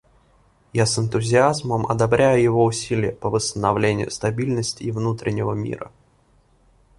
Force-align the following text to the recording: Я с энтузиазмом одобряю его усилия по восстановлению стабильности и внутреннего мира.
Я 0.73 0.87
с 0.87 0.97
энтузиазмом 0.97 1.85
одобряю 1.85 2.41
его 2.41 2.65
усилия 2.65 3.11
по 3.11 3.29
восстановлению 3.29 4.09
стабильности 4.09 4.81
и 4.81 4.89
внутреннего 4.89 5.53
мира. 5.53 5.91